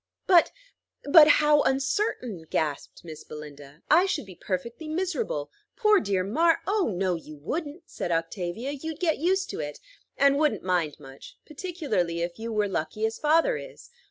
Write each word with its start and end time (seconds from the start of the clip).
"But 0.25 0.51
but 1.03 1.27
how 1.27 1.61
uncertain!" 1.61 2.47
gasped 2.49 3.05
Miss 3.05 3.23
Belinda: 3.23 3.83
"I 3.87 4.07
should 4.07 4.25
be 4.25 4.33
perfectly 4.33 4.87
miserable. 4.89 5.51
Poor, 5.75 5.99
dear 5.99 6.23
Mar" 6.23 6.59
"Oh, 6.65 6.87
no, 6.91 7.13
you 7.13 7.35
wouldn't!" 7.37 7.83
said 7.87 8.11
Octavia: 8.11 8.71
"you'd 8.71 8.99
get 8.99 9.19
used 9.19 9.51
to 9.51 9.59
it, 9.59 9.79
and 10.17 10.39
wouldn't 10.39 10.63
mind 10.63 10.99
much, 10.99 11.37
particularly 11.45 12.21
if 12.23 12.39
you 12.39 12.51
were 12.51 12.67
lucky 12.67 13.05
as 13.05 13.19
father 13.19 13.57
is. 13.57 13.91